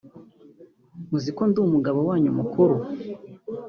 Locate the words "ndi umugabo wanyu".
1.49-2.31